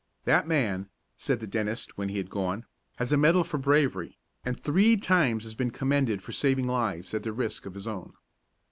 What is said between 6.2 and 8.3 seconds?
for saving lives at the risk of his own."